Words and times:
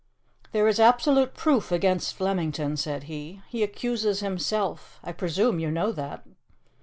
"There 0.51 0.67
is 0.67 0.79
absolute 0.79 1.35
proof 1.35 1.71
against 1.71 2.15
Flemington," 2.15 2.75
said 2.75 3.03
he. 3.03 3.43
"He 3.49 3.61
accuses 3.61 4.19
himself. 4.21 4.99
I 5.03 5.11
presume 5.11 5.59
you 5.59 5.69
know 5.69 5.91
that." 5.91 6.23